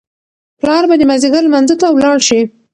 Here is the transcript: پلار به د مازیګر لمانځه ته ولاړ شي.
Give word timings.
پلار 0.59 0.83
به 0.89 0.95
د 0.99 1.03
مازیګر 1.09 1.43
لمانځه 1.45 1.75
ته 1.81 1.87
ولاړ 1.91 2.17
شي. 2.27 2.41